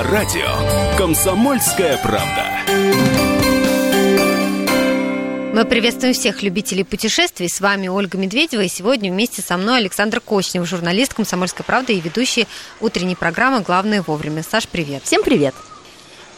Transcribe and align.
На 0.00 0.10
радио 0.10 0.48
«Комсомольская 0.96 1.98
правда». 1.98 2.46
Мы 5.52 5.64
приветствуем 5.66 6.14
всех 6.14 6.42
любителей 6.42 6.84
путешествий. 6.84 7.50
С 7.50 7.60
вами 7.60 7.88
Ольга 7.88 8.16
Медведева. 8.16 8.62
И 8.62 8.68
сегодня 8.68 9.12
вместе 9.12 9.42
со 9.42 9.58
мной 9.58 9.76
Александр 9.76 10.20
Кочнев, 10.20 10.66
журналист 10.66 11.12
«Комсомольской 11.12 11.66
правды» 11.66 11.92
и 11.92 12.00
ведущий 12.00 12.48
утренней 12.80 13.14
программы 13.14 13.60
«Главное 13.60 14.00
вовремя». 14.00 14.42
Саш, 14.42 14.68
привет. 14.68 15.02
Всем 15.04 15.22
привет. 15.22 15.54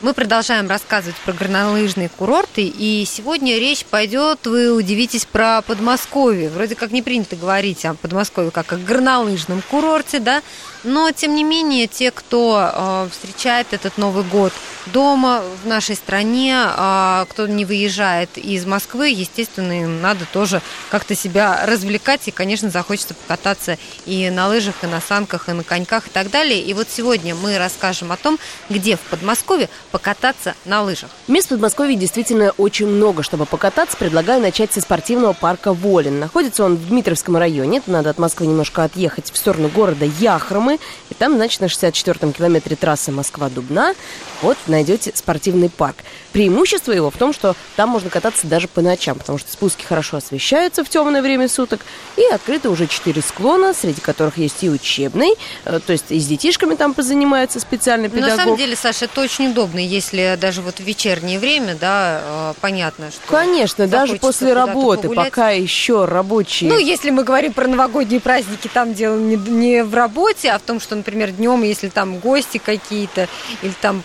Мы 0.00 0.12
продолжаем 0.12 0.68
рассказывать 0.68 1.14
про 1.18 1.32
горнолыжные 1.32 2.08
курорты, 2.08 2.64
и 2.66 3.04
сегодня 3.08 3.60
речь 3.60 3.84
пойдет, 3.84 4.44
вы 4.48 4.72
удивитесь, 4.72 5.24
про 5.24 5.62
Подмосковье. 5.62 6.50
Вроде 6.50 6.74
как 6.74 6.90
не 6.90 7.02
принято 7.02 7.36
говорить 7.36 7.84
о 7.84 7.94
Подмосковье 7.94 8.50
как 8.50 8.72
о 8.72 8.76
горнолыжном 8.78 9.62
курорте, 9.70 10.18
да, 10.18 10.42
но 10.84 11.10
тем 11.12 11.34
не 11.34 11.44
менее 11.44 11.86
те, 11.86 12.10
кто 12.10 12.70
э, 12.72 13.08
встречает 13.10 13.72
этот 13.72 13.98
Новый 13.98 14.24
год 14.24 14.52
дома 14.86 15.42
в 15.62 15.66
нашей 15.66 15.96
стране, 15.96 16.56
э, 16.56 17.26
кто 17.28 17.46
не 17.46 17.64
выезжает 17.64 18.36
из 18.36 18.66
Москвы, 18.66 19.08
естественно, 19.08 19.82
им 19.82 20.00
надо 20.00 20.26
тоже 20.32 20.60
как-то 20.90 21.14
себя 21.14 21.64
развлекать, 21.66 22.26
и, 22.26 22.30
конечно, 22.30 22.70
захочется 22.70 23.14
покататься 23.14 23.78
и 24.06 24.30
на 24.30 24.48
лыжах, 24.48 24.74
и 24.82 24.86
на 24.86 25.00
санках, 25.00 25.48
и 25.48 25.52
на 25.52 25.64
коньках, 25.64 26.08
и 26.08 26.10
так 26.10 26.30
далее. 26.30 26.60
И 26.60 26.74
вот 26.74 26.88
сегодня 26.90 27.34
мы 27.34 27.58
расскажем 27.58 28.12
о 28.12 28.16
том, 28.16 28.38
где 28.68 28.96
в 28.96 29.00
Подмосковье 29.00 29.68
покататься 29.90 30.54
на 30.64 30.82
лыжах. 30.82 31.10
Мест 31.28 31.46
в 31.46 31.50
Подмосковье 31.50 31.96
действительно 31.96 32.52
очень 32.58 32.86
много, 32.86 33.22
чтобы 33.22 33.46
покататься. 33.46 33.96
Предлагаю 33.96 34.40
начать 34.40 34.72
со 34.72 34.80
спортивного 34.80 35.32
парка 35.32 35.72
Волин. 35.72 36.18
Находится 36.18 36.64
он 36.64 36.76
в 36.76 36.88
Дмитровском 36.88 37.36
районе. 37.36 37.78
Это 37.78 37.90
надо 37.90 38.10
от 38.10 38.18
Москвы 38.18 38.46
немножко 38.46 38.84
отъехать 38.84 39.30
в 39.32 39.36
сторону 39.36 39.68
города 39.68 40.04
Яхромы. 40.04 40.71
И 41.10 41.14
там, 41.14 41.34
значит, 41.34 41.60
на 41.60 41.66
64-м 41.66 42.32
километре 42.32 42.76
трассы 42.76 43.12
Москва-Дубна 43.12 43.94
вот 44.42 44.56
найдете 44.66 45.12
спортивный 45.14 45.70
парк. 45.70 45.96
Преимущество 46.32 46.92
его 46.92 47.10
в 47.10 47.16
том, 47.16 47.32
что 47.32 47.54
там 47.76 47.90
можно 47.90 48.10
кататься 48.10 48.46
даже 48.46 48.68
по 48.68 48.80
ночам, 48.80 49.18
потому 49.18 49.38
что 49.38 49.52
спуски 49.52 49.84
хорошо 49.84 50.16
освещаются 50.16 50.84
в 50.84 50.88
темное 50.88 51.22
время 51.22 51.48
суток, 51.48 51.80
и 52.16 52.24
открыты 52.32 52.68
уже 52.68 52.86
четыре 52.86 53.22
склона, 53.22 53.74
среди 53.74 54.00
которых 54.00 54.38
есть 54.38 54.64
и 54.64 54.70
учебный, 54.70 55.34
э, 55.64 55.80
то 55.84 55.92
есть 55.92 56.06
и 56.10 56.18
с 56.18 56.26
детишками 56.26 56.74
там 56.74 56.94
позанимаются 56.94 57.60
специальный 57.60 58.08
педагог. 58.08 58.36
На 58.36 58.42
самом 58.44 58.56
деле, 58.56 58.76
Саша, 58.76 59.04
это 59.04 59.20
очень 59.20 59.48
удобно, 59.48 59.78
если 59.78 60.38
даже 60.40 60.62
вот 60.62 60.76
в 60.76 60.80
вечернее 60.80 61.38
время, 61.38 61.76
да, 61.78 62.20
э, 62.22 62.54
понятно, 62.60 63.10
что... 63.10 63.20
Конечно, 63.26 63.86
даже 63.86 64.16
после 64.16 64.54
работы, 64.54 65.08
погулять. 65.08 65.30
пока 65.30 65.50
еще 65.50 66.04
рабочие... 66.04 66.70
Ну, 66.70 66.78
если 66.78 67.10
мы 67.10 67.24
говорим 67.24 67.52
про 67.52 67.66
новогодние 67.66 68.20
праздники, 68.20 68.68
там 68.72 68.94
дело 68.94 69.16
не, 69.18 69.36
не 69.36 69.84
в 69.84 69.94
работе, 69.94 70.50
а 70.50 70.58
в 70.62 70.66
том, 70.66 70.80
что, 70.80 70.94
например, 70.94 71.32
днем, 71.32 71.62
если 71.62 71.88
там 71.88 72.18
гости 72.18 72.58
какие-то, 72.58 73.28
или 73.62 73.74
там 73.80 74.02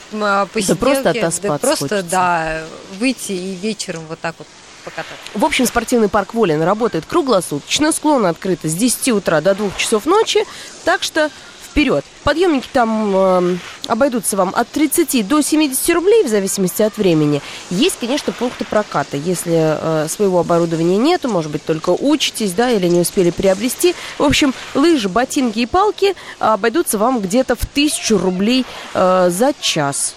посиделки... 0.54 0.68
Да 0.68 0.76
просто 0.76 1.10
отоспаться 1.12 1.42
да 1.42 1.58
просто, 1.58 1.88
хочется. 1.88 2.04
да, 2.10 2.64
выйти 3.00 3.32
и 3.32 3.56
вечером 3.56 4.04
вот 4.10 4.20
так 4.20 4.36
вот 4.38 4.48
покататься. 4.84 5.16
В 5.34 5.46
общем, 5.46 5.66
спортивный 5.66 6.10
парк 6.10 6.34
Волин 6.34 6.62
работает 6.62 7.06
круглосуточно, 7.06 7.92
склон 7.92 8.26
открыт 8.26 8.60
с 8.64 8.74
10 8.74 9.10
утра 9.10 9.42
до 9.42 9.54
2 9.54 9.72
часов 9.78 10.06
ночи, 10.06 10.44
так 10.84 11.04
что 11.04 11.30
вперед. 11.78 12.04
Подъемники 12.24 12.68
там 12.74 13.14
э, 13.16 13.58
обойдутся 13.86 14.36
вам 14.36 14.52
от 14.56 14.68
30 14.70 15.28
до 15.28 15.42
70 15.42 15.94
рублей 15.94 16.24
в 16.24 16.28
зависимости 16.28 16.82
от 16.82 16.98
времени. 16.98 17.40
Есть, 17.70 17.98
конечно, 18.00 18.34
пункты 18.34 18.66
проката. 18.66 19.16
Если 19.16 19.54
э, 19.56 20.08
своего 20.10 20.40
оборудования 20.40 20.98
нету, 20.98 21.30
может 21.30 21.52
быть, 21.52 21.64
только 21.64 21.92
учитесь, 21.92 22.54
да, 22.54 22.72
или 22.72 22.88
не 22.88 23.00
успели 23.00 23.30
приобрести. 23.30 23.94
В 24.18 24.24
общем, 24.24 24.56
лыжи, 24.74 25.08
ботинки 25.08 25.60
и 25.60 25.68
палки 25.68 26.16
обойдутся 26.40 26.98
вам 26.98 27.20
где-то 27.20 27.56
в 27.56 27.64
1000 27.64 28.18
рублей 28.18 28.66
э, 28.96 29.30
за 29.30 29.54
час. 29.62 30.16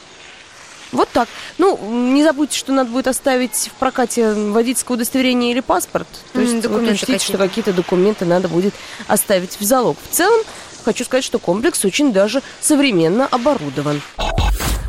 Вот 0.92 1.08
так. 1.10 1.28
Ну, 1.58 1.78
не 2.12 2.24
забудьте, 2.24 2.58
что 2.58 2.72
надо 2.72 2.90
будет 2.90 3.06
оставить 3.06 3.70
в 3.72 3.78
прокате 3.78 4.32
водительское 4.32 4.96
удостоверение 4.96 5.52
или 5.52 5.60
паспорт. 5.60 6.08
То 6.32 6.40
есть 6.40 6.54
mm, 6.54 6.68
вот 6.68 6.82
учтите, 6.82 7.24
что 7.24 7.38
какие-то 7.38 7.72
документы 7.72 8.24
надо 8.24 8.48
будет 8.48 8.74
оставить 9.06 9.56
в 9.60 9.62
залог. 9.62 9.96
В 10.10 10.14
целом, 10.14 10.40
хочу 10.80 11.04
сказать, 11.04 11.24
что 11.24 11.38
комплекс 11.38 11.84
очень 11.84 12.12
даже 12.12 12.42
современно 12.60 13.26
оборудован. 13.26 14.00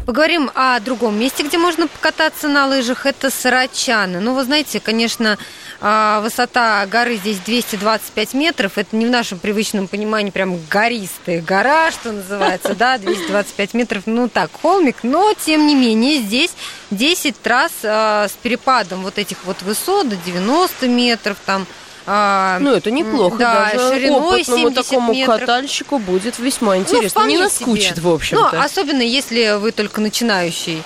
Поговорим 0.05 0.49
о 0.55 0.79
другом 0.79 1.19
месте, 1.19 1.43
где 1.43 1.59
можно 1.59 1.87
покататься 1.87 2.49
на 2.49 2.65
лыжах. 2.65 3.05
Это 3.05 3.29
Сарачаны. 3.29 4.19
Ну, 4.19 4.33
вы 4.33 4.43
знаете, 4.43 4.79
конечно, 4.79 5.37
а, 5.79 6.21
высота 6.21 6.85
горы 6.87 7.17
здесь 7.17 7.37
225 7.37 8.33
метров. 8.33 8.77
Это 8.77 8.95
не 8.95 9.05
в 9.05 9.11
нашем 9.11 9.37
привычном 9.37 9.87
понимании 9.87 10.31
прям 10.31 10.59
гористая 10.69 11.41
гора, 11.41 11.91
что 11.91 12.11
называется, 12.11 12.73
да, 12.73 12.97
225 12.97 13.73
метров. 13.75 14.03
Ну, 14.07 14.27
так, 14.27 14.49
холмик. 14.59 14.97
Но, 15.03 15.33
тем 15.33 15.67
не 15.67 15.75
менее, 15.75 16.17
здесь 16.17 16.51
10 16.89 17.39
трасс 17.39 17.71
а, 17.83 18.27
с 18.27 18.33
перепадом 18.33 19.03
вот 19.03 19.19
этих 19.19 19.37
вот 19.45 19.61
высот 19.61 20.09
до 20.09 20.15
90 20.15 20.87
метров, 20.87 21.37
там, 21.45 21.67
а, 22.05 22.57
ну, 22.59 22.73
это 22.73 22.89
неплохо. 22.89 23.37
Да, 23.37 23.71
Даже 23.73 23.95
шириной 23.95 24.19
опытному 24.19 24.71
такому 24.71 25.13
метров. 25.13 25.39
катальщику 25.39 25.99
будет 25.99 26.39
весьма 26.39 26.75
ну, 26.75 26.81
интересно. 26.81 27.21
Ну, 27.21 27.27
Не 27.27 27.37
наскучит, 27.37 27.97
себе. 27.97 28.01
в 28.01 28.09
общем-то. 28.09 28.49
Ну, 28.53 28.61
особенно 28.61 29.01
если 29.01 29.57
вы 29.59 29.71
только 29.71 30.01
начинающий 30.01 30.83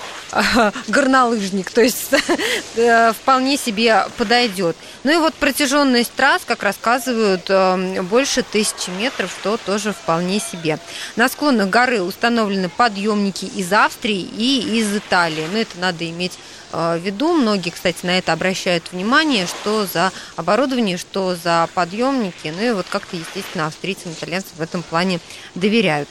горнолыжник, 0.88 1.70
то 1.70 1.80
есть 1.80 2.10
э, 2.76 3.12
вполне 3.12 3.56
себе 3.56 4.06
подойдет. 4.18 4.76
Ну 5.04 5.12
и 5.12 5.16
вот 5.16 5.34
протяженность 5.34 6.12
трасс, 6.14 6.42
как 6.44 6.62
рассказывают, 6.62 7.44
э, 7.48 8.02
больше 8.02 8.42
тысячи 8.42 8.90
метров, 8.90 9.30
что 9.30 9.56
тоже 9.56 9.92
вполне 9.92 10.40
себе. 10.40 10.78
На 11.14 11.28
склонах 11.28 11.70
горы 11.70 12.02
установлены 12.02 12.68
подъемники 12.68 13.44
из 13.44 13.72
Австрии 13.72 14.20
и 14.20 14.78
из 14.78 14.94
Италии. 14.94 15.46
Но 15.50 15.58
это 15.58 15.78
надо 15.78 16.08
иметь 16.10 16.32
виду. 16.72 17.32
Многие, 17.32 17.70
кстати, 17.70 18.04
на 18.04 18.18
это 18.18 18.32
обращают 18.32 18.92
внимание, 18.92 19.46
что 19.46 19.86
за 19.86 20.12
оборудование, 20.36 20.96
что 20.96 21.34
за 21.34 21.68
подъемники. 21.74 22.52
Ну 22.56 22.62
и 22.62 22.72
вот 22.72 22.86
как-то, 22.88 23.16
естественно, 23.16 23.66
австрийцам, 23.66 24.12
итальянцам 24.12 24.52
в 24.56 24.60
этом 24.60 24.82
плане 24.82 25.20
доверяют. 25.54 26.08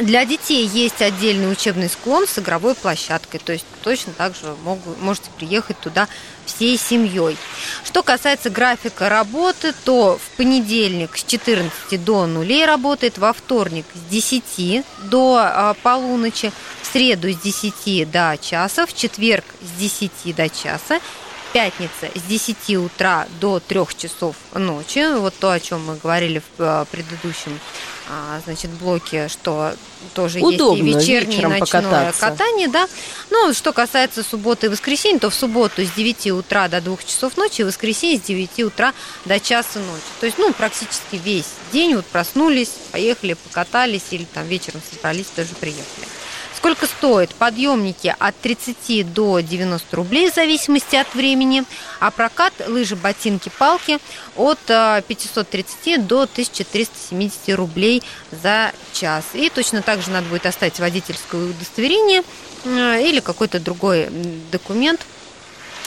Для 0.00 0.24
детей 0.24 0.66
есть 0.66 1.02
отдельный 1.02 1.52
учебный 1.52 1.90
склон 1.90 2.26
с 2.26 2.38
игровой 2.38 2.74
площадкой, 2.74 3.38
то 3.38 3.52
есть 3.52 3.66
точно 3.82 4.14
так 4.14 4.34
же 4.34 4.56
могу, 4.64 4.94
можете 4.98 5.30
приехать 5.36 5.78
туда 5.78 6.08
всей 6.46 6.78
семьей. 6.78 7.36
Что 7.84 8.02
касается 8.02 8.48
графика 8.48 9.10
работы, 9.10 9.74
то 9.84 10.18
в 10.18 10.36
понедельник 10.36 11.18
с 11.18 11.24
14 11.24 12.02
до 12.02 12.26
нулей 12.26 12.64
работает, 12.64 13.18
во 13.18 13.34
вторник 13.34 13.84
с 13.94 14.10
10 14.10 14.84
до 15.04 15.38
а, 15.38 15.74
полуночи, 15.82 16.50
в 16.80 16.86
среду 16.86 17.30
с 17.30 17.36
10 17.36 18.10
до 18.10 18.38
часа, 18.40 18.86
в 18.86 18.94
четверг 18.94 19.44
с 19.60 19.78
10 19.78 20.34
до 20.34 20.48
часа, 20.48 21.00
пятница 21.52 22.08
с 22.14 22.22
10 22.22 22.76
утра 22.76 23.26
до 23.40 23.60
3 23.60 23.80
часов 23.96 24.36
ночи. 24.54 25.14
Вот 25.16 25.34
то, 25.38 25.50
о 25.50 25.60
чем 25.60 25.84
мы 25.84 25.96
говорили 25.96 26.40
в 26.40 26.44
а, 26.60 26.84
предыдущем 26.84 27.58
а, 28.08 28.40
значит, 28.44 28.70
блоке, 28.70 29.28
что 29.28 29.74
тоже 30.14 30.40
Удобно 30.40 30.82
есть 30.82 31.08
и 31.08 31.12
вечернее, 31.14 31.42
и 31.42 31.46
ночное 31.46 31.82
покататься. 31.82 32.20
катание, 32.20 32.68
да. 32.68 32.88
Ну, 33.30 33.52
что 33.52 33.72
касается 33.72 34.22
субботы 34.22 34.66
и 34.66 34.68
воскресенья, 34.68 35.18
то 35.18 35.30
в 35.30 35.34
субботу 35.34 35.84
с 35.84 35.90
9 35.90 36.32
утра 36.32 36.68
до 36.68 36.80
2 36.80 36.96
часов 37.04 37.36
ночи, 37.36 37.60
и 37.60 37.64
в 37.64 37.68
воскресенье 37.68 38.18
с 38.18 38.22
9 38.22 38.64
утра 38.64 38.92
до 39.24 39.38
часа 39.38 39.78
ночи. 39.78 40.02
То 40.18 40.26
есть, 40.26 40.38
ну, 40.38 40.52
практически 40.52 41.16
весь 41.16 41.46
день 41.72 41.94
вот 41.94 42.06
проснулись, 42.06 42.72
поехали, 42.90 43.34
покатались, 43.34 44.06
или 44.10 44.24
там 44.24 44.46
вечером 44.46 44.80
собрались, 44.90 45.26
тоже 45.26 45.50
приехали. 45.60 46.06
Сколько 46.60 46.84
стоит? 46.84 47.34
Подъемники 47.36 48.14
от 48.18 48.36
30 48.36 49.14
до 49.14 49.40
90 49.40 49.96
рублей 49.96 50.30
в 50.30 50.34
зависимости 50.34 50.94
от 50.94 51.14
времени, 51.14 51.64
а 52.00 52.10
прокат 52.10 52.52
лыжи, 52.66 52.96
ботинки, 52.96 53.50
палки 53.58 53.98
от 54.36 54.58
530 54.66 55.76
э, 55.86 55.96
до 55.96 56.24
1370 56.24 57.56
рублей 57.56 58.02
за 58.30 58.72
час. 58.92 59.24
И 59.32 59.48
точно 59.48 59.80
так 59.80 60.02
же 60.02 60.10
надо 60.10 60.26
будет 60.28 60.44
оставить 60.44 60.78
водительское 60.78 61.40
удостоверение 61.40 62.22
э, 62.66 63.08
или 63.08 63.20
какой-то 63.20 63.58
другой 63.58 64.10
документ, 64.52 65.00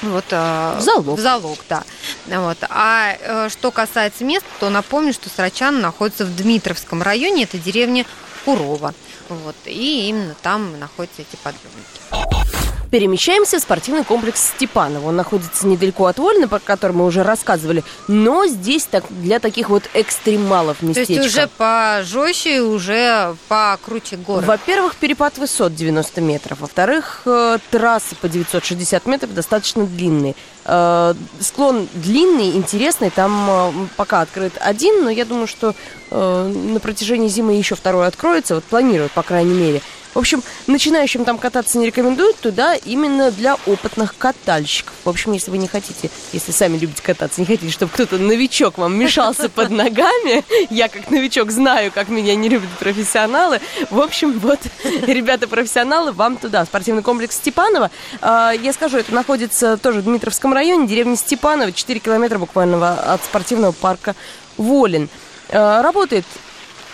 вот, 0.02 0.26
в 0.32 0.78
залог. 0.80 1.20
В 1.20 1.22
залог, 1.22 1.60
да. 1.70 1.84
Вот. 2.26 2.58
А 2.68 3.16
э, 3.20 3.50
что 3.50 3.70
касается 3.70 4.24
мест, 4.24 4.46
то 4.60 4.72
напомню, 4.72 5.14
что 5.14 5.30
Срачан 5.30 5.82
находится 5.82 6.26
в 6.26 6.36
Дмитровском 6.36 7.04
районе, 7.04 7.44
это 7.44 7.60
деревня 7.60 8.08
Курова. 8.46 8.94
Вот, 9.30 9.56
и 9.66 10.10
именно 10.10 10.36
там 10.42 10.80
находятся 10.80 11.22
эти 11.22 11.36
подъемники. 11.38 12.53
Перемещаемся 12.94 13.58
в 13.58 13.62
спортивный 13.64 14.04
комплекс 14.04 14.50
Степанова. 14.56 15.08
Он 15.08 15.16
находится 15.16 15.66
недалеко 15.66 16.06
от 16.06 16.20
Вольна, 16.20 16.48
про 16.48 16.60
который 16.60 16.92
мы 16.92 17.08
уже 17.08 17.24
рассказывали, 17.24 17.84
но 18.08 18.46
здесь 18.46 18.86
так, 18.86 19.04
для 19.10 19.40
таких 19.40 19.72
вот 19.72 19.90
экстремалов 19.96 20.84
местечко. 20.84 21.16
То 21.16 21.22
есть 21.24 21.36
уже 21.36 21.48
пожестче, 21.58 22.62
уже 22.62 23.36
покруче 23.48 24.18
горы. 24.18 24.46
Во-первых, 24.46 24.96
перепад 24.98 25.40
высот 25.40 25.74
90 25.74 26.22
метров. 26.22 26.60
Во-вторых, 26.60 27.24
э, 27.26 27.58
трассы 27.72 28.14
по 28.14 28.30
960 28.30 29.08
метров 29.08 29.34
достаточно 29.34 29.88
длинные. 29.88 30.36
Э, 30.66 31.16
склон 31.40 31.88
длинный, 31.96 32.52
интересный. 32.52 33.10
Там 33.10 33.50
э, 33.50 33.88
пока 33.98 34.22
открыт 34.22 34.54
один, 34.60 35.04
но 35.04 35.10
я 35.10 35.26
думаю, 35.26 35.48
что 35.48 35.74
на 36.12 36.80
протяжении 36.80 37.28
зимы 37.28 37.54
еще 37.54 37.74
второй 37.74 38.06
откроется. 38.06 38.54
Вот 38.54 38.64
планируют, 38.66 39.12
по 39.14 39.24
крайней 39.24 39.56
мере. 39.56 39.82
В 40.14 40.20
общем, 40.20 40.44
начинающим 40.68 41.26
там 41.26 41.38
кататься 41.38 41.78
не 41.78 41.88
рекомендуют, 41.88 42.38
туда 42.38 42.76
именно 42.76 43.32
для 43.32 43.56
опытных 43.66 44.16
катальщиков. 44.18 44.94
В 45.04 45.10
общем, 45.10 45.32
если 45.32 45.50
вы 45.50 45.58
не 45.58 45.68
хотите, 45.68 46.10
если 46.32 46.52
сами 46.52 46.78
любите 46.78 47.02
кататься, 47.02 47.42
не 47.42 47.48
хотите, 47.48 47.72
чтобы 47.72 47.92
кто-то 47.92 48.18
новичок 48.18 48.78
вам 48.78 48.98
мешался 48.98 49.50
под 49.50 49.72
ногами, 49.72 50.44
я 50.74 50.88
как 50.88 51.10
новичок 51.10 51.52
знаю, 51.52 51.92
как 51.92 52.10
меня 52.10 52.36
не 52.36 52.48
любят 52.48 52.70
профессионалы. 52.80 53.60
В 53.90 54.00
общем, 54.00 54.38
вот, 54.40 54.60
ребята-профессионалы, 54.84 56.12
вам 56.12 56.38
туда. 56.38 56.66
Спортивный 56.66 57.02
комплекс 57.02 57.36
Степанова. 57.36 57.90
А, 58.22 58.52
я 58.52 58.72
скажу, 58.74 58.98
это 58.98 59.14
находится 59.14 59.78
тоже 59.78 60.02
в 60.02 60.04
Дмитровском 60.04 60.54
районе, 60.54 60.88
деревня 60.88 61.16
Степанова, 61.16 61.72
4 61.72 62.00
километра 62.00 62.38
буквально 62.38 62.94
от 63.14 63.24
спортивного 63.24 63.72
парка 63.72 64.16
Волин. 64.58 65.10
А, 65.50 65.82
работает 65.82 66.26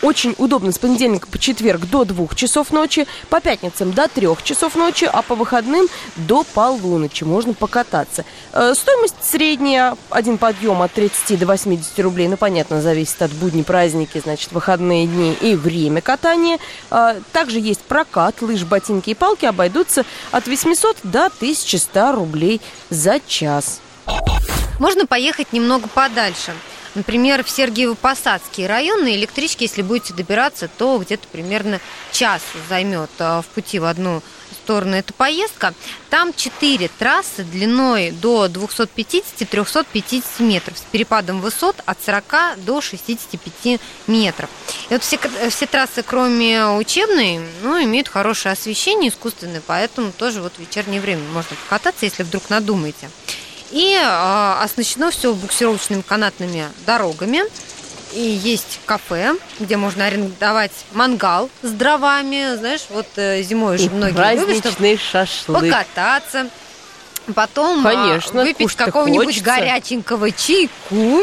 очень 0.01 0.35
удобно 0.37 0.71
с 0.71 0.79
понедельника 0.79 1.27
по 1.27 1.37
четверг 1.37 1.81
до 1.89 2.05
2 2.05 2.27
часов 2.35 2.71
ночи, 2.71 3.07
по 3.29 3.41
пятницам 3.41 3.91
до 3.91 4.07
3 4.07 4.27
часов 4.43 4.75
ночи, 4.75 5.09
а 5.11 5.21
по 5.21 5.35
выходным 5.35 5.87
до 6.15 6.43
полуночи 6.43 7.23
можно 7.23 7.53
покататься. 7.53 8.25
Э, 8.53 8.73
стоимость 8.75 9.15
средняя, 9.21 9.95
один 10.09 10.37
подъем 10.37 10.81
от 10.81 10.91
30 10.93 11.37
до 11.39 11.45
80 11.45 11.99
рублей, 11.99 12.27
ну, 12.27 12.37
понятно, 12.37 12.81
зависит 12.81 13.21
от 13.21 13.31
будней, 13.31 13.63
праздники, 13.63 14.19
значит, 14.23 14.51
выходные 14.51 15.07
дни 15.07 15.33
и 15.33 15.55
время 15.55 16.01
катания. 16.01 16.59
Э, 16.91 17.19
также 17.31 17.59
есть 17.59 17.81
прокат, 17.81 18.41
лыж, 18.41 18.63
ботинки 18.63 19.11
и 19.11 19.13
палки 19.13 19.45
обойдутся 19.45 20.05
от 20.31 20.47
800 20.47 20.97
до 21.03 21.25
1100 21.25 22.11
рублей 22.13 22.61
за 22.89 23.19
час. 23.25 23.81
Можно 24.79 25.05
поехать 25.05 25.51
немного 25.51 25.87
подальше. 25.87 26.53
Например, 26.95 27.43
в 27.43 27.47
Сергиево-Посадский 27.47 28.67
район 28.67 29.03
на 29.03 29.15
электричке, 29.15 29.65
если 29.65 29.81
будете 29.81 30.13
добираться, 30.13 30.69
то 30.77 30.97
где-то 30.97 31.27
примерно 31.27 31.79
час 32.11 32.41
займет 32.67 33.09
э, 33.19 33.41
в 33.41 33.45
пути 33.53 33.79
в 33.79 33.85
одну 33.85 34.21
сторону 34.69 34.95
эта 34.95 35.13
поездка. 35.13 35.73
Там 36.09 36.33
четыре 36.33 36.89
трассы 36.99 37.43
длиной 37.43 38.11
до 38.11 38.45
250-350 38.45 40.23
метров 40.39 40.77
с 40.77 40.81
перепадом 40.91 41.41
высот 41.41 41.77
от 41.85 41.97
40 42.03 42.63
до 42.65 42.79
65 42.81 43.79
метров. 44.07 44.49
И 44.89 44.93
вот 44.93 45.03
все, 45.03 45.17
все 45.49 45.65
трассы, 45.65 46.03
кроме 46.03 46.67
учебной, 46.67 47.41
ну, 47.63 47.83
имеют 47.83 48.07
хорошее 48.07 48.53
освещение 48.53 49.09
искусственное, 49.09 49.61
поэтому 49.65 50.11
тоже 50.11 50.41
вот 50.41 50.53
в 50.53 50.59
вечернее 50.59 51.01
время 51.01 51.23
можно 51.31 51.55
покататься, 51.55 52.05
если 52.05 52.23
вдруг 52.23 52.49
надумаете. 52.49 53.09
И 53.71 53.93
э, 53.93 54.63
оснащено 54.63 55.11
все 55.11 55.33
буксировочными 55.33 56.01
канатными 56.01 56.65
дорогами. 56.85 57.41
И 58.13 58.21
есть 58.21 58.79
кафе, 58.85 59.35
где 59.59 59.77
можно 59.77 60.05
арендовать 60.05 60.71
мангал 60.93 61.49
с 61.61 61.69
дровами. 61.69 62.55
Знаешь, 62.55 62.85
вот 62.89 63.05
э, 63.17 63.43
зимой 63.43 63.75
уже 63.75 63.89
многие 63.91 64.35
любят, 64.35 64.99
шашлык. 64.99 65.61
покататься. 65.61 66.49
Потом 67.35 67.85
а, 67.85 67.91
Конечно, 67.91 68.41
выпить 68.41 68.73
какого-нибудь 68.73 69.43
горяченького 69.43 70.31
чайку 70.31 71.21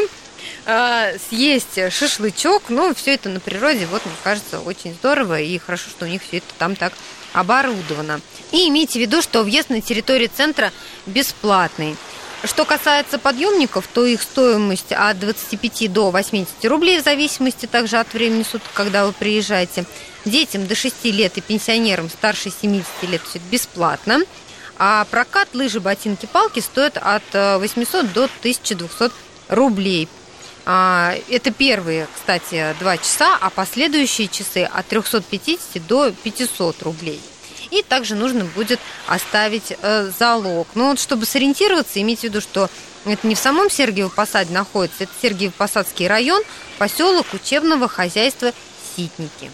съесть 1.29 1.91
шашлычок. 1.91 2.63
Ну, 2.69 2.93
все 2.93 3.15
это 3.15 3.29
на 3.29 3.39
природе, 3.39 3.85
вот, 3.85 4.05
мне 4.05 4.15
кажется, 4.23 4.59
очень 4.59 4.93
здорово. 4.93 5.39
И 5.39 5.57
хорошо, 5.57 5.89
что 5.89 6.05
у 6.05 6.07
них 6.07 6.21
все 6.21 6.37
это 6.37 6.47
там 6.57 6.75
так 6.75 6.93
оборудовано. 7.33 8.21
И 8.51 8.67
имейте 8.69 8.99
в 8.99 9.01
виду, 9.01 9.21
что 9.21 9.43
въезд 9.43 9.69
на 9.69 9.81
территорию 9.81 10.29
центра 10.33 10.71
бесплатный. 11.05 11.95
Что 12.43 12.65
касается 12.65 13.17
подъемников, 13.17 13.87
то 13.91 14.05
их 14.05 14.21
стоимость 14.21 14.91
от 14.91 15.19
25 15.19 15.91
до 15.91 16.11
80 16.11 16.65
рублей 16.65 17.01
в 17.01 17.03
зависимости 17.03 17.65
также 17.65 17.97
от 17.97 18.13
времени 18.13 18.43
суток, 18.43 18.69
когда 18.73 19.05
вы 19.07 19.13
приезжаете. 19.13 19.85
Детям 20.23 20.67
до 20.67 20.75
6 20.75 21.05
лет 21.05 21.37
и 21.37 21.41
пенсионерам 21.41 22.09
старше 22.09 22.51
70 22.51 22.85
лет 23.03 23.21
все 23.27 23.39
это 23.39 23.47
бесплатно. 23.49 24.19
А 24.77 25.05
прокат 25.09 25.49
лыжи, 25.53 25.79
ботинки, 25.79 26.27
палки 26.27 26.59
стоят 26.59 26.97
от 26.97 27.23
800 27.33 28.05
э, 28.05 28.07
до 28.07 28.23
1200 28.25 29.11
рублей. 29.49 30.07
А, 30.65 31.15
это 31.29 31.51
первые, 31.51 32.07
кстати, 32.13 32.75
два 32.79 32.97
часа, 32.97 33.37
а 33.39 33.49
последующие 33.49 34.27
часы 34.27 34.63
от 34.63 34.85
350 34.85 35.87
до 35.87 36.11
500 36.11 36.83
рублей. 36.83 37.21
И 37.71 37.83
также 37.83 38.15
нужно 38.15 38.45
будет 38.45 38.79
оставить 39.07 39.73
э, 39.81 40.11
залог. 40.17 40.67
Ну 40.75 40.89
вот, 40.89 40.99
чтобы 40.99 41.25
сориентироваться, 41.25 42.01
имейте 42.01 42.21
в 42.21 42.23
виду, 42.31 42.41
что 42.41 42.69
это 43.05 43.27
не 43.27 43.35
в 43.35 43.39
самом 43.39 43.67
Сергиево-Посаде 43.67 44.51
находится, 44.51 45.03
это 45.03 45.11
Сергиево-Посадский 45.21 46.07
район, 46.07 46.41
поселок 46.77 47.27
учебного 47.33 47.87
хозяйства 47.87 48.51
Ситники. 48.95 49.51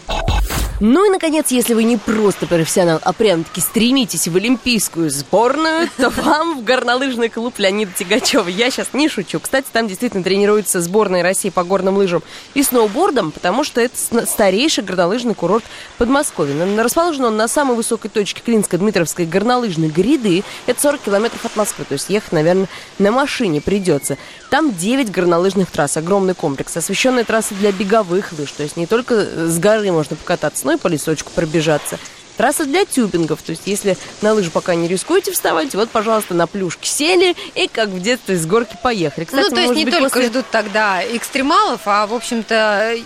Ну 0.86 1.06
и, 1.06 1.08
наконец, 1.08 1.50
если 1.50 1.72
вы 1.72 1.84
не 1.84 1.96
просто 1.96 2.46
профессионал, 2.46 3.00
а 3.02 3.14
прям-таки 3.14 3.62
стремитесь 3.62 4.28
в 4.28 4.36
олимпийскую 4.36 5.08
сборную, 5.08 5.88
то 5.96 6.10
вам 6.10 6.60
в 6.60 6.62
горнолыжный 6.62 7.30
клуб 7.30 7.54
Леонида 7.56 7.90
Тягачева. 7.96 8.48
Я 8.48 8.70
сейчас 8.70 8.88
не 8.92 9.08
шучу. 9.08 9.40
Кстати, 9.40 9.64
там 9.72 9.88
действительно 9.88 10.22
тренируется 10.22 10.82
сборная 10.82 11.22
России 11.22 11.48
по 11.48 11.64
горным 11.64 11.96
лыжам 11.96 12.22
и 12.52 12.62
сноубордам, 12.62 13.30
потому 13.30 13.64
что 13.64 13.80
это 13.80 13.96
старейший 14.26 14.84
горнолыжный 14.84 15.34
курорт 15.34 15.64
Подмосковья. 15.96 16.54
Расположен 16.76 17.24
он 17.24 17.38
на 17.38 17.48
самой 17.48 17.78
высокой 17.78 18.10
точке 18.10 18.42
Клинско-Дмитровской 18.44 19.24
горнолыжной 19.24 19.88
гряды. 19.88 20.44
Это 20.66 20.82
40 20.82 21.00
километров 21.00 21.46
от 21.46 21.56
Москвы, 21.56 21.86
то 21.88 21.94
есть 21.94 22.10
ехать, 22.10 22.32
наверное, 22.32 22.68
на 22.98 23.10
машине 23.10 23.62
придется. 23.62 24.18
Там 24.50 24.74
9 24.74 25.10
горнолыжных 25.10 25.70
трасс, 25.70 25.96
огромный 25.96 26.34
комплекс, 26.34 26.76
освещенные 26.76 27.24
трассы 27.24 27.54
для 27.54 27.72
беговых 27.72 28.32
лыж, 28.38 28.50
то 28.50 28.62
есть 28.62 28.76
не 28.76 28.86
только 28.86 29.24
с 29.48 29.58
горы 29.58 29.90
можно 29.90 30.14
покататься, 30.16 30.66
но 30.66 30.73
и 30.74 30.76
по 30.76 30.88
лесочку 30.88 31.30
пробежаться. 31.34 31.98
Трасса 32.36 32.64
для 32.64 32.84
тюбингов, 32.84 33.42
то 33.42 33.50
есть 33.50 33.62
если 33.66 33.96
на 34.20 34.32
лыжи 34.32 34.50
пока 34.50 34.74
не 34.74 34.88
рискуете 34.88 35.30
вставать, 35.30 35.74
вот, 35.74 35.90
пожалуйста, 35.90 36.34
на 36.34 36.48
плюшки 36.48 36.88
сели 36.88 37.36
и 37.54 37.68
как 37.68 37.90
в 37.90 38.00
детстве 38.00 38.36
с 38.36 38.44
горки 38.44 38.76
поехали. 38.82 39.24
Кстати, 39.24 39.50
ну, 39.50 39.54
то 39.54 39.60
есть 39.60 39.74
не 39.74 39.84
быть, 39.84 39.94
только 39.94 40.14
после... 40.14 40.28
ждут 40.28 40.46
тогда 40.50 41.00
экстремалов, 41.04 41.82
а, 41.84 42.06
в 42.08 42.14
общем-то, 42.14 42.96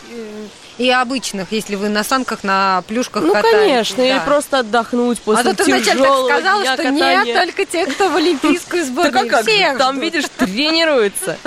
и 0.79 0.91
обычных, 0.91 1.49
если 1.51 1.75
вы 1.75 1.89
на 1.89 2.05
санках, 2.05 2.43
на 2.43 2.83
плюшках 2.87 3.25
ну, 3.25 3.35
катаетесь. 3.35 3.59
конечно, 3.59 3.97
да. 3.97 4.09
или 4.09 4.21
просто 4.25 4.59
отдохнуть 4.61 5.21
после 5.21 5.51
А 5.51 5.55
то 5.55 5.65
ты 5.65 5.65
вначале 5.65 6.03
так 6.03 6.25
сказала, 6.25 6.65
что 6.65 6.77
катания. 6.77 7.25
нет, 7.25 7.37
только 7.37 7.67
те, 7.67 7.85
кто 7.87 8.09
в 8.09 8.17
олимпийскую 8.17 8.85
сборную. 8.85 9.27
А 9.27 9.43
как? 9.43 9.79
Там, 9.79 10.01
видишь, 10.01 10.25
тренируются. 10.39 11.37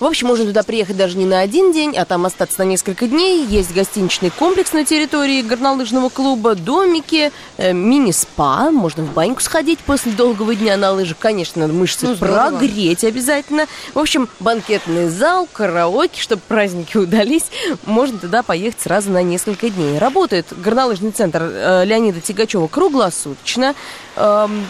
В 0.00 0.06
общем, 0.06 0.28
можно 0.28 0.46
туда 0.46 0.62
приехать 0.62 0.96
даже 0.96 1.18
не 1.18 1.26
на 1.26 1.40
один 1.40 1.72
день, 1.72 1.94
а 1.94 2.06
там 2.06 2.24
остаться 2.24 2.58
на 2.60 2.62
несколько 2.62 3.06
дней. 3.06 3.44
Есть 3.44 3.74
гостиничный 3.74 4.30
комплекс 4.30 4.72
на 4.72 4.86
территории 4.86 5.42
горнолыжного 5.42 6.08
клуба, 6.08 6.54
домики, 6.54 7.30
э, 7.58 7.74
мини-спа. 7.74 8.70
Можно 8.70 9.04
в 9.04 9.12
баньку 9.12 9.42
сходить 9.42 9.78
после 9.80 10.12
долгого 10.12 10.54
дня 10.54 10.78
на 10.78 10.92
лыжах. 10.92 11.18
Конечно, 11.18 11.60
надо 11.60 11.74
мышцы 11.74 12.06
ну, 12.06 12.16
прогреть 12.16 13.04
обязательно. 13.04 13.66
В 13.92 13.98
общем, 13.98 14.30
банкетный 14.40 15.10
зал, 15.10 15.46
караоке, 15.52 16.22
чтобы 16.22 16.40
праздники 16.48 16.96
удались. 16.96 17.50
Можно 17.84 18.18
туда 18.18 18.42
поехать 18.42 18.80
сразу 18.80 19.10
на 19.10 19.22
несколько 19.22 19.68
дней. 19.68 19.98
Работает 19.98 20.46
горнолыжный 20.50 21.10
центр 21.10 21.42
э, 21.42 21.84
Леонида 21.84 22.22
Тягачева 22.22 22.68
круглосуточно. 22.68 23.74
Эм, 24.16 24.64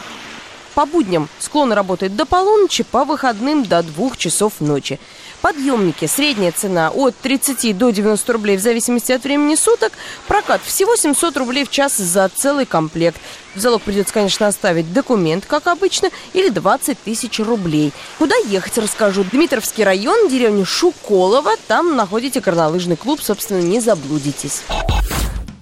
по 0.75 0.87
будням 0.87 1.29
склон 1.39 1.73
работает 1.73 2.17
до 2.17 2.27
полуночи, 2.27 2.83
по 2.83 3.05
выходным 3.05 3.65
до 3.65 3.83
двух 3.83 4.17
часов 4.17 4.55
ночи. 4.61 4.99
Подъемники. 5.41 6.07
Средняя 6.07 6.53
цена 6.53 6.91
от 6.91 7.17
30 7.17 7.77
до 7.77 7.91
90 7.91 8.33
рублей 8.33 8.57
в 8.57 8.61
зависимости 8.61 9.13
от 9.13 9.25
времени 9.25 9.55
суток. 9.55 9.93
Прокат 10.29 10.61
всего 10.63 10.97
700 10.97 11.37
рублей 11.39 11.65
в 11.65 11.71
час 11.71 11.97
за 11.97 12.29
целый 12.29 12.67
комплект. 12.67 13.21
В 13.55 13.61
залог 13.61 13.83
придется, 13.83 14.13
конечно, 14.13 14.47
оставить 14.47 14.93
документ, 14.93 15.45
как 15.47 15.67
обычно, 15.67 16.11
или 16.35 16.51
20 16.51 16.99
тысяч 16.99 17.41
рублей. 17.41 17.93
Куда 18.19 18.37
ехать, 18.49 18.77
расскажу. 18.79 19.25
Дмитровский 19.25 19.83
район, 19.83 20.29
деревня 20.29 20.65
Шуколова. 20.65 21.53
Там 21.67 21.97
находите 21.97 22.41
горнолыжный 22.41 22.97
клуб, 22.97 23.21
собственно, 23.23 23.61
не 23.61 23.81
заблудитесь. 23.81 24.63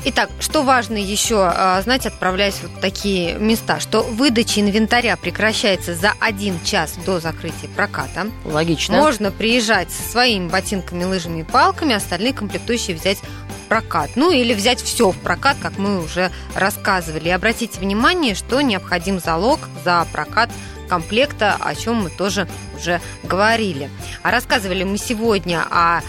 Итак, 0.05 0.31
что 0.39 0.63
важно 0.63 0.97
еще 0.97 1.41
а, 1.43 1.83
знать, 1.83 2.07
отправляясь 2.07 2.55
в 2.55 2.63
вот 2.63 2.81
такие 2.81 3.35
места, 3.35 3.81
что 3.81 4.03
выдача 4.03 4.61
инвентаря 4.61 5.17
прекращается 5.17 5.95
за 5.95 6.13
один 6.21 6.61
час 6.63 6.95
до 7.05 7.19
закрытия 7.19 7.69
проката. 7.75 8.29
Логично. 8.45 8.97
Можно 8.97 9.33
приезжать 9.33 9.91
со 9.91 10.03
своими 10.09 10.49
ботинками, 10.49 11.03
лыжами 11.03 11.41
и 11.41 11.45
палками, 11.45 11.95
остальные 11.95 12.33
комплектующие 12.33 12.97
взять 12.97 13.19
в 13.19 13.69
прокат. 13.69 14.11
Ну 14.15 14.31
или 14.31 14.55
взять 14.55 14.81
все 14.81 15.11
в 15.11 15.19
прокат, 15.19 15.57
как 15.61 15.79
мы 15.79 16.01
уже 16.01 16.31
рассказывали. 16.55 17.29
И 17.29 17.33
обратите 17.33 17.81
внимание, 17.81 18.37
что 18.37 18.61
необходим 18.61 19.19
залог 19.19 19.59
за 19.85 20.07
прокат 20.13 20.49
комплекта, 20.89 21.57
о 21.59 21.75
чем 21.75 21.97
мы 21.97 22.11
тоже 22.11 22.49
уже 22.77 23.01
говорили. 23.25 23.91
А 24.23 24.31
рассказывали 24.31 24.85
мы 24.85 24.97
сегодня 24.97 25.65
о 25.71 26.01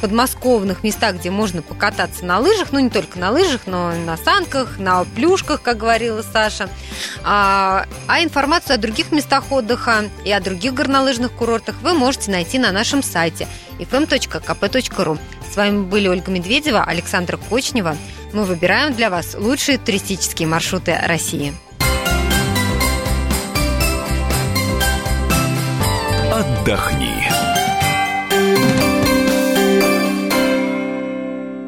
подмосковных 0.00 0.82
местах, 0.82 1.16
где 1.16 1.30
можно 1.30 1.62
покататься 1.62 2.24
на 2.24 2.38
лыжах, 2.38 2.72
ну 2.72 2.78
не 2.78 2.90
только 2.90 3.18
на 3.18 3.30
лыжах, 3.30 3.62
но 3.66 3.94
и 3.94 3.98
на 3.98 4.16
санках, 4.16 4.78
на 4.78 5.04
плюшках, 5.04 5.62
как 5.62 5.78
говорила 5.78 6.22
Саша. 6.22 6.68
А, 7.22 7.86
а 8.06 8.22
информацию 8.22 8.74
о 8.74 8.78
других 8.78 9.12
местах 9.12 9.50
отдыха 9.50 10.04
и 10.24 10.32
о 10.32 10.40
других 10.40 10.74
горнолыжных 10.74 11.32
курортах 11.32 11.76
вы 11.82 11.94
можете 11.94 12.30
найти 12.30 12.58
на 12.58 12.72
нашем 12.72 13.02
сайте 13.02 13.46
fm.kp.ru. 13.78 15.18
С 15.50 15.56
вами 15.56 15.82
были 15.82 16.08
Ольга 16.08 16.30
Медведева, 16.30 16.84
Александра 16.84 17.36
Кочнева. 17.36 17.96
Мы 18.32 18.44
выбираем 18.44 18.94
для 18.94 19.10
вас 19.10 19.34
лучшие 19.34 19.78
туристические 19.78 20.46
маршруты 20.46 20.96
России. 21.06 21.52
Отдохни. 26.32 27.39